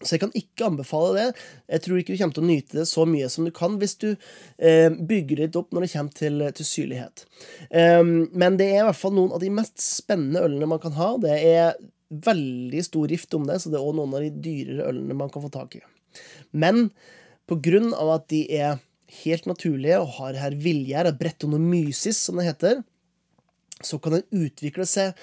Så 0.00 0.14
jeg 0.14 0.22
kan 0.22 0.32
ikke 0.36 0.64
anbefale 0.70 1.12
det. 1.16 1.44
Jeg 1.68 1.84
tror 1.84 2.00
ikke 2.00 2.14
du 2.14 2.20
kommer 2.22 2.36
til 2.38 2.44
å 2.44 2.48
nyte 2.48 2.78
det 2.78 2.86
så 2.88 3.04
mye 3.08 3.28
som 3.32 3.44
du 3.44 3.52
kan 3.54 3.76
hvis 3.80 3.98
du 4.00 4.08
eh, 4.10 4.88
bygger 4.88 5.42
litt 5.42 5.58
opp 5.60 5.74
når 5.76 5.84
det 5.84 5.92
kommer 5.92 6.16
til, 6.16 6.44
til 6.56 6.68
syrlighet. 6.68 7.24
Um, 7.68 8.30
men 8.32 8.56
det 8.60 8.70
er 8.70 8.80
i 8.80 8.86
hvert 8.88 9.00
fall 9.00 9.12
noen 9.16 9.34
av 9.36 9.44
de 9.44 9.52
mest 9.52 9.76
spennende 9.84 10.40
ølene 10.46 10.70
man 10.72 10.80
kan 10.80 10.96
ha. 10.96 11.12
Det 11.20 11.36
er 11.36 11.76
veldig 12.10 12.84
stor 12.86 13.12
rift 13.12 13.36
om 13.36 13.44
det, 13.48 13.60
så 13.60 13.72
det 13.72 13.78
er 13.78 13.86
òg 13.86 13.98
noen 13.98 14.16
av 14.16 14.24
de 14.24 14.32
dyrere 14.48 14.88
ølene 14.88 15.18
man 15.20 15.32
kan 15.32 15.44
få 15.44 15.52
tak 15.52 15.76
i. 15.78 15.84
Men 16.50 16.88
på 17.50 17.60
grunn 17.62 17.92
av 17.92 18.16
at 18.16 18.30
de 18.32 18.44
er 18.56 18.80
helt 19.20 19.46
naturlige 19.50 20.00
og 20.00 20.16
har 20.16 20.38
her 20.38 20.56
viljegjær, 20.64 21.12
bretonomysis 21.18 22.18
som 22.24 22.40
det 22.40 22.48
heter, 22.48 22.82
så 23.84 23.98
kan 24.02 24.18
den 24.18 24.46
utvikle 24.46 24.86
seg 24.88 25.16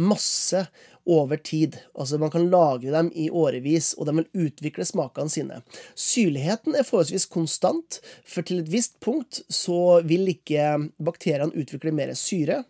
masse 0.00 0.66
over 1.04 1.36
tid. 1.36 1.76
Altså 1.94 2.18
Man 2.18 2.30
kan 2.32 2.48
lagre 2.50 2.92
dem 2.94 3.10
i 3.14 3.28
årevis, 3.30 3.92
og 3.98 4.08
de 4.08 4.16
vil 4.18 4.46
utvikle 4.46 4.86
smakene 4.88 5.32
sine. 5.32 5.60
Syrligheten 5.94 6.76
er 6.76 6.86
forholdsvis 6.86 7.28
konstant, 7.32 8.00
for 8.24 8.46
til 8.46 8.62
et 8.62 8.70
visst 8.72 8.96
punkt 9.04 9.42
så 9.52 10.00
vil 10.06 10.30
ikke 10.32 10.76
bakteriene 11.04 11.54
utvikle 11.60 11.94
mer 11.94 12.14
syre. 12.18 12.62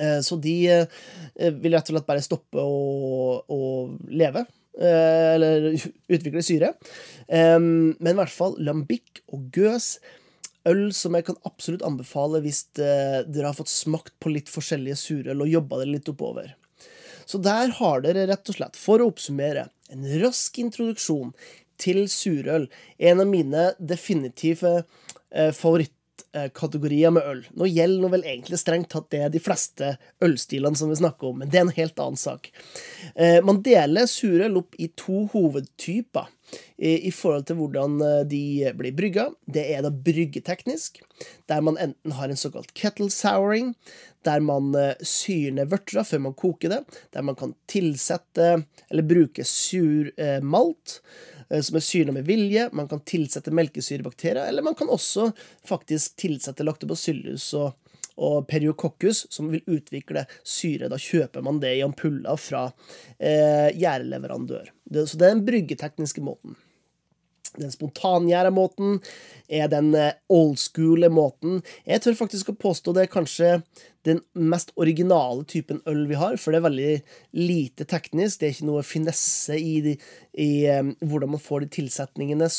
Eh, 0.00 0.20
så 0.22 0.38
de 0.40 0.56
eh, 0.70 1.50
vil 1.56 1.74
rett 1.74 1.90
og 1.90 1.96
slett 1.96 2.08
bare 2.08 2.24
stoppe 2.24 2.62
å, 2.62 3.40
å 3.42 3.60
leve. 4.12 4.46
Eh, 4.76 5.34
eller 5.34 5.72
utvikle 5.72 6.44
syre. 6.44 6.74
Men 7.26 8.12
i 8.12 8.18
hvert 8.20 8.30
fall 8.32 8.58
lambikk 8.62 9.24
og 9.34 9.48
gøs 9.56 9.96
øl 10.68 10.88
som 10.94 11.16
jeg 11.16 11.28
kan 11.28 11.38
absolutt 11.48 11.84
anbefale 11.86 12.42
hvis 12.44 12.64
dere 12.76 13.46
har 13.46 13.56
fått 13.56 13.72
smakt 13.72 14.14
på 14.22 14.32
litt 14.34 14.50
forskjellige 14.52 14.98
surøl 15.00 15.44
og 15.44 15.52
jobba 15.52 15.82
det 15.82 15.90
litt 15.92 16.10
oppover. 16.12 16.54
Så 17.26 17.40
der 17.42 17.72
har 17.78 18.02
dere 18.04 18.26
rett 18.30 18.50
og 18.50 18.58
slett, 18.58 18.78
for 18.78 19.02
å 19.02 19.08
oppsummere, 19.10 19.66
en 19.90 20.06
rask 20.22 20.58
introduksjon 20.62 21.32
til 21.80 22.04
surøl. 22.10 22.68
En 22.98 23.22
av 23.22 23.28
mine 23.30 23.68
definitive 23.78 24.78
eh, 25.30 25.50
favorittkategorier 26.36 27.10
med 27.10 27.22
øl. 27.22 27.42
Nå 27.56 27.66
gjelder 27.66 28.02
nå 28.02 28.10
vel 28.12 28.24
egentlig 28.24 28.58
strengt 28.60 28.90
tatt 28.92 29.10
det 29.10 29.28
de 29.32 29.40
fleste 29.40 29.96
ølstilene 30.24 30.76
som 30.76 30.90
vi 30.90 30.96
snakker 30.96 31.30
om, 31.30 31.38
men 31.40 31.50
det 31.50 31.58
er 31.58 31.66
en 31.66 31.76
helt 31.76 31.98
annen 31.98 32.16
sak. 32.20 32.50
Eh, 33.14 33.42
man 33.44 33.62
deler 33.62 34.06
surøl 34.06 34.56
opp 34.60 34.74
i 34.78 34.90
to 34.96 35.26
hovedtyper 35.32 36.32
i 36.78 37.10
forhold 37.10 37.46
til 37.48 37.58
hvordan 37.58 38.00
eh, 38.02 38.24
de 38.28 38.72
blir 38.76 38.94
brygga. 38.96 39.30
Det 39.46 39.64
er 39.74 39.82
da 39.82 39.90
bryggeteknisk, 39.90 41.00
der 41.48 41.60
man 41.64 41.78
enten 41.78 42.12
har 42.18 42.28
en 42.28 42.38
såkalt 42.38 42.74
kettle 42.74 43.10
souring, 43.10 43.74
der 44.26 44.40
man 44.42 44.72
syr 45.00 45.04
syrner 45.46 45.68
vørtera 45.70 46.02
før 46.04 46.24
man 46.24 46.34
koker 46.34 46.72
det, 46.72 46.80
der 47.14 47.22
man 47.22 47.36
kan 47.38 47.54
tilsette 47.70 48.48
eller 48.90 49.06
bruke 49.06 49.44
sur 49.46 50.10
eh, 50.18 50.42
malt 50.42 51.00
som 51.48 51.78
er 51.78 51.84
syrna 51.84 52.14
med 52.16 52.26
vilje. 52.26 52.68
Man 52.72 52.88
kan 52.90 53.02
tilsette 53.06 53.54
melkesyrebakterier, 53.54 54.48
eller 54.48 54.64
man 54.66 54.74
kan 54.78 54.90
også 54.92 55.30
faktisk 55.68 56.16
tilsette 56.20 56.66
lactobacillus 56.66 57.48
og, 57.58 57.74
og 58.16 58.46
periococcus, 58.50 59.26
som 59.30 59.50
vil 59.52 59.64
utvikle 59.78 60.26
syre. 60.42 60.90
Da 60.92 60.98
kjøper 61.00 61.44
man 61.46 61.60
det 61.62 61.76
i 61.78 61.84
ampuller 61.86 62.40
fra 62.40 62.66
eh, 63.18 63.70
gjærleverandør. 63.78 64.72
så 65.04 65.18
det 65.18 65.26
er 65.26 65.36
den 65.36 65.46
bryggetekniske 65.46 66.24
måten. 66.24 66.58
Den 67.60 67.72
spontangjære 67.72 68.52
måten 68.54 69.00
er 69.48 69.70
den 69.72 69.92
eh, 69.96 70.16
old 70.32 70.58
school 70.60 71.06
måten. 71.12 71.60
Jeg 71.86 72.02
tør 72.04 72.18
faktisk 72.18 72.52
å 72.52 72.58
påstå 72.58 72.96
det 72.96 73.06
er 73.06 73.12
kanskje 73.12 73.50
den 74.06 74.20
mest 74.38 74.70
originale 74.78 75.42
typen 75.50 75.80
øl 75.90 76.04
vi 76.06 76.18
har, 76.18 76.36
for 76.38 76.54
det 76.54 76.60
er 76.60 76.66
veldig 76.68 76.90
lite 77.40 77.86
teknisk. 77.90 78.38
Det 78.38 78.48
er 78.48 78.54
ikke 78.54 78.68
noe 78.68 78.84
finesse 78.86 79.56
i, 79.58 79.80
de, 79.82 79.94
i 80.42 80.50
um, 80.70 80.92
hvordan 81.02 81.32
man 81.34 81.42
får 81.42 81.64
de 81.64 81.70
tilsetningene. 81.80 82.50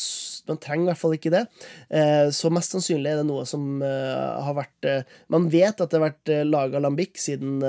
Man 0.50 0.60
trenger 0.63 0.89
i 0.89 0.92
hvert 0.92 1.01
fall 1.04 1.16
ikke 1.16 1.32
det. 1.38 1.46
Uh, 1.88 2.27
så 2.36 2.51
mest 2.51 2.75
sannsynlig 2.75 3.13
er 3.13 3.22
det 3.22 3.30
noe 3.30 3.46
som 3.48 3.77
uh, 3.80 4.44
har 4.44 4.58
vært 4.60 4.89
uh, 4.92 5.16
Man 5.32 5.48
vet 5.54 5.80
at 5.80 5.88
det 5.88 6.01
har 6.01 6.10
vært 6.10 6.34
laga 6.50 6.84
lambic 6.84 7.16
siden 7.22 7.62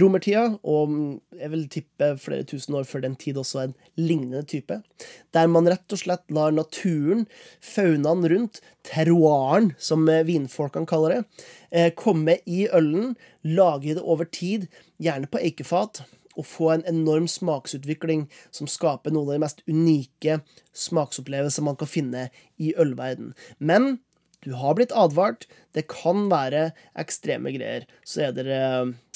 romertida, 0.00 0.58
og 0.64 0.92
jeg 1.36 1.50
vil 1.52 1.64
tippe 1.72 2.10
flere 2.20 2.46
tusen 2.48 2.76
år 2.78 2.86
før 2.88 3.04
den 3.04 3.16
tid 3.20 3.36
også 3.40 3.62
en 3.62 3.74
lignende 4.00 4.42
type. 4.48 4.78
Der 5.36 5.50
man 5.52 5.68
rett 5.68 5.92
og 5.92 6.00
slett 6.00 6.24
lar 6.32 6.54
naturen, 6.54 7.26
faunaen 7.60 8.24
rundt, 8.32 8.62
terroiren, 8.88 9.74
som 9.76 10.06
vinfolkene 10.06 10.88
kaller 10.88 11.16
det, 11.16 11.46
eh, 11.70 11.90
komme 11.90 12.38
i 12.46 12.66
ølen, 12.72 13.16
lage 13.44 13.94
det 13.94 14.02
over 14.02 14.24
tid, 14.24 14.68
gjerne 14.98 15.28
på 15.28 15.42
eikefat. 15.42 16.04
og 16.36 16.44
få 16.44 16.66
en 16.68 16.82
enorm 16.84 17.24
smaksutvikling 17.26 18.26
som 18.52 18.66
skaper 18.66 19.10
noen 19.10 19.30
av 19.30 19.32
de 19.32 19.38
mest 19.40 19.62
unike 19.66 20.42
smaksopplevelser 20.76 21.64
man 21.64 21.78
kan 21.80 21.88
finne 21.88 22.28
i 22.60 22.74
ølverden. 22.76 23.32
Men 23.58 24.00
du 24.44 24.52
har 24.52 24.76
blitt 24.78 24.92
advart. 24.94 25.46
Det 25.74 25.88
kan 25.90 26.28
være 26.30 26.70
ekstreme 26.98 27.50
greier. 27.56 27.86
Så 28.06 28.28
er 28.28 28.36
dere 28.36 28.60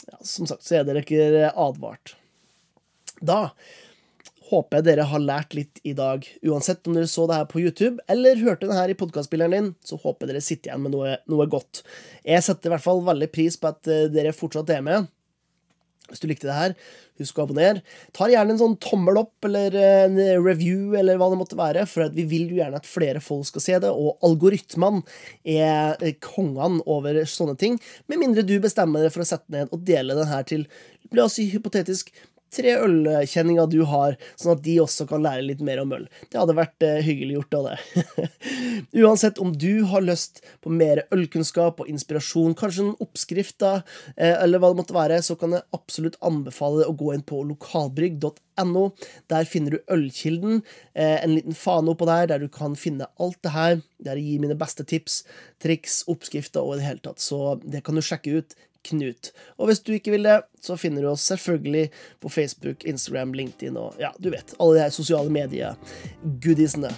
ja, 0.08 0.18
Som 0.24 0.48
sagt, 0.48 0.64
så 0.66 0.80
er 0.80 0.88
dere 0.88 1.04
ikke 1.04 1.50
advart. 1.50 2.16
Da 3.20 3.50
håper 4.50 4.80
jeg 4.80 4.86
dere 4.88 5.06
har 5.06 5.22
lært 5.22 5.54
litt 5.54 5.80
i 5.86 5.92
dag. 5.96 6.24
Uansett 6.46 6.86
om 6.88 6.96
dere 6.96 7.10
så 7.10 7.26
det 7.30 7.38
her 7.38 7.48
på 7.50 7.62
YouTube 7.62 8.02
eller 8.10 8.40
hørte 8.42 8.66
det 8.66 8.78
her 8.78 8.90
i 8.90 8.98
podkastspilleren 8.98 9.54
din, 9.54 9.70
så 9.86 9.98
håper 10.00 10.26
jeg 10.26 10.32
dere 10.32 10.44
sitter 10.44 10.72
igjen 10.72 10.84
med 10.86 10.94
noe, 10.96 11.14
noe, 11.30 11.46
godt. 11.50 11.84
Jeg 12.26 12.42
setter 12.46 12.70
i 12.70 12.74
hvert 12.74 12.86
fall 12.86 13.04
veldig 13.06 13.30
pris 13.32 13.58
på 13.60 13.70
at 13.70 13.90
eh, 13.90 14.08
dere 14.12 14.34
fortsatt 14.36 14.72
er 14.74 14.82
med. 14.86 15.10
Hvis 16.10 16.22
du 16.22 16.26
likte 16.30 16.48
det 16.48 16.56
her, 16.56 16.74
husk 17.20 17.38
å 17.38 17.44
abonnere. 17.46 17.84
Ta 18.16 18.28
gjerne 18.30 18.54
en 18.54 18.60
sånn 18.60 18.76
tommel 18.82 19.20
opp 19.20 19.46
eller 19.46 19.76
en 19.78 20.18
review 20.42 20.96
eller 20.98 21.20
hva 21.20 21.30
det 21.32 21.38
måtte 21.40 21.58
være, 21.58 21.86
for 21.90 22.10
vi 22.14 22.26
vil 22.30 22.48
jo 22.50 22.60
gjerne 22.60 22.80
at 22.80 22.88
flere 22.88 23.22
folk 23.24 23.46
skal 23.48 23.64
se 23.64 23.78
det, 23.84 23.92
og 23.92 24.18
algoritmene 24.26 25.04
er 25.44 26.16
kongene 26.24 26.82
over 26.90 27.22
sånne 27.30 27.56
ting, 27.60 27.78
med 28.10 28.22
mindre 28.22 28.46
du 28.46 28.56
bestemmer 28.62 29.06
deg 29.06 29.14
for 29.14 29.24
å 29.24 29.30
sette 29.30 29.54
ned 29.54 29.70
og 29.70 29.86
dele 29.86 30.18
den 30.18 30.30
her 30.30 30.46
til, 30.48 30.66
la 31.14 31.26
oss 31.26 31.38
si 31.38 31.48
hypotetisk, 31.52 32.12
tre 32.54 32.74
ølkjenninger 32.82 33.68
du 33.70 33.80
har, 33.88 34.16
sånn 34.38 34.56
at 34.56 34.62
de 34.64 34.76
også 34.82 35.06
kan 35.10 35.22
lære 35.24 35.46
litt 35.46 35.62
mer 35.64 35.82
om 35.82 35.94
øl. 35.96 36.06
Det 36.30 36.40
hadde 36.40 36.56
vært 36.58 36.86
eh, 36.86 37.00
hyggelig 37.06 37.38
gjort 37.38 37.58
av 37.58 37.68
det. 37.68 38.28
Uansett 39.02 39.40
om 39.42 39.52
du 39.54 39.84
har 39.90 40.04
lyst 40.04 40.42
på 40.64 40.72
mer 40.74 41.04
ølkunnskap 41.14 41.82
og 41.82 41.90
inspirasjon, 41.90 42.56
kanskje 42.58 42.88
en 42.88 42.96
oppskrift, 43.02 43.58
da, 43.62 43.80
eh, 44.16 44.34
eller 44.34 44.62
hva 44.62 44.72
det 44.72 44.82
måtte 44.82 44.96
være, 44.96 45.20
så 45.24 45.36
kan 45.40 45.56
jeg 45.56 45.66
absolutt 45.76 46.18
anbefale 46.26 46.82
deg 46.82 46.92
å 46.92 46.98
gå 47.02 47.12
inn 47.14 47.26
på 47.26 47.42
lokalbrygg.no. 47.52 48.86
Der 49.32 49.46
finner 49.48 49.76
du 49.76 49.94
Ølkilden, 49.94 50.64
eh, 50.94 51.18
en 51.20 51.36
liten 51.36 51.56
fane 51.56 51.94
oppå 51.94 52.08
der, 52.10 52.26
der 52.32 52.42
du 52.42 52.50
kan 52.52 52.74
finne 52.78 53.08
alt 53.22 53.38
det 53.46 53.54
her. 53.54 53.78
Der 54.00 54.18
jeg 54.18 54.26
gir 54.26 54.42
mine 54.42 54.58
beste 54.58 54.84
tips, 54.88 55.22
triks, 55.62 56.02
oppskrifter 56.10 56.64
og 56.64 56.76
i 56.76 56.80
det 56.80 56.88
hele 56.88 57.04
tatt. 57.04 57.22
Så 57.22 57.60
det 57.62 57.84
kan 57.86 57.98
du 57.98 58.04
sjekke 58.04 58.40
ut. 58.40 58.58
Knut. 58.88 59.30
Og 59.58 59.68
hvis 59.68 59.82
du 59.84 59.92
ikke 59.92 60.14
vil 60.14 60.24
det, 60.24 60.38
så 60.64 60.76
finner 60.80 61.04
du 61.04 61.10
oss 61.10 61.26
selvfølgelig 61.28 61.90
på 62.22 62.32
Facebook, 62.32 62.84
Instagram, 62.88 63.34
LinkedIn 63.36 63.76
og 63.80 64.00
ja, 64.00 64.12
du 64.18 64.30
vet, 64.32 64.54
alle 64.58 64.78
de 64.78 64.84
her 64.86 64.94
sosiale 64.94 65.32
medier-goodiesene. 65.32 66.92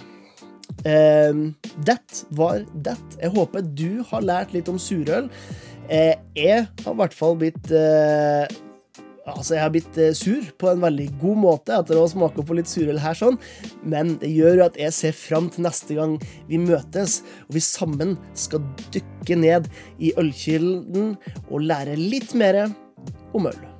Um, 0.83 1.53
that 1.85 2.23
var 2.31 2.63
that. 2.83 3.17
Jeg 3.21 3.33
håper 3.35 3.61
du 3.61 4.03
har 4.09 4.23
lært 4.25 4.55
litt 4.55 4.71
om 4.71 4.79
surøl. 4.81 5.29
Uh, 5.91 6.15
jeg 6.39 6.65
har 6.65 6.93
i 6.93 6.99
hvert 7.01 7.15
fall 7.15 7.35
blitt 7.39 7.71
uh, 7.75 8.47
Altså, 9.23 9.53
jeg 9.55 9.63
har 9.63 9.71
blitt 9.71 9.97
eh, 10.01 10.15
sur 10.17 10.43
på 10.59 10.67
en 10.67 10.81
veldig 10.83 11.07
god 11.21 11.39
måte 11.39 11.75
etter 11.77 11.99
å 11.99 12.07
smake 12.11 12.43
på 12.43 12.57
litt 12.57 12.67
surøl 12.67 12.99
her, 12.99 13.15
sånn. 13.15 13.39
Men 13.87 14.17
det 14.19 14.33
gjør 14.33 14.59
jo 14.59 14.65
at 14.67 14.79
jeg 14.79 14.95
ser 14.97 15.15
fram 15.15 15.47
til 15.53 15.63
neste 15.67 15.95
gang 15.95 16.17
vi 16.49 16.59
møtes, 16.59 17.21
og 17.47 17.55
vi 17.55 17.63
sammen 17.63 18.17
skal 18.35 18.65
dykke 18.95 19.39
ned 19.39 19.71
i 20.03 20.11
ølkilden 20.19 21.13
og 21.47 21.69
lære 21.69 21.95
litt 21.99 22.35
mer 22.35 22.65
om 23.33 23.47
øl. 23.47 23.72